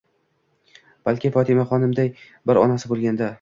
[1.09, 2.11] Balki Fotimaxonimday
[2.51, 3.29] bir onasi bo'lganda